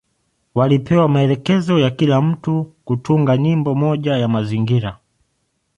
[0.55, 4.97] Walipewa maelekezo ya kila mtu kutunga nyimbo moja ya mazingira.